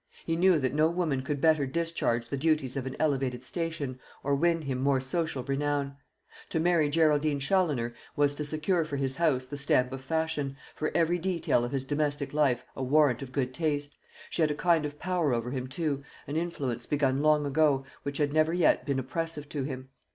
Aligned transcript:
He 0.25 0.35
knew 0.35 0.57
that 0.57 0.73
no 0.73 0.89
woman 0.89 1.21
could 1.21 1.39
better 1.39 1.67
discharge 1.67 2.27
the 2.29 2.35
duties 2.35 2.75
of 2.75 2.87
an 2.87 2.95
elevated 2.99 3.43
station, 3.43 3.99
or 4.23 4.33
win 4.33 4.63
him 4.63 4.81
more 4.81 4.99
social 4.99 5.43
renown. 5.43 5.95
To 6.49 6.59
marry 6.59 6.89
Geraldine 6.89 7.39
Challoner 7.39 7.93
was 8.15 8.33
to 8.33 8.43
secure 8.43 8.83
for 8.83 8.97
his 8.97 9.17
house 9.17 9.45
the 9.45 9.57
stamp 9.57 9.91
of 9.91 10.01
fashion, 10.01 10.57
for 10.75 10.89
every 10.95 11.19
detail 11.19 11.63
of 11.63 11.71
his 11.71 11.85
domestic 11.85 12.33
life 12.33 12.63
a 12.75 12.81
warrant 12.81 13.21
of 13.21 13.31
good 13.31 13.53
taste. 13.53 13.95
She 14.31 14.41
had 14.41 14.49
a 14.49 14.55
kind 14.55 14.87
of 14.87 14.97
power 14.97 15.35
over 15.35 15.51
him 15.51 15.67
too, 15.67 16.01
an 16.25 16.35
influence 16.35 16.87
begun 16.87 17.21
long 17.21 17.45
ago, 17.45 17.85
which 18.01 18.17
had 18.17 18.33
never 18.33 18.55
yet 18.55 18.87
been 18.87 18.97
oppressive 18.97 19.47
to 19.49 19.65
him. 19.65 19.89